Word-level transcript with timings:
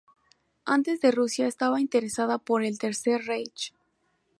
Antes 0.65 0.99
de 0.99 1.11
Rusia 1.11 1.45
estaba 1.45 1.79
interesada 1.79 2.39
por 2.39 2.63
el 2.63 2.79
Tercer 2.79 3.23
Reich. 3.27 3.71